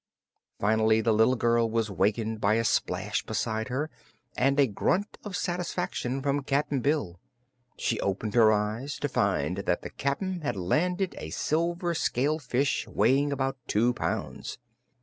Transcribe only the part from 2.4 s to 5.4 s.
by a splash beside her and a grunt of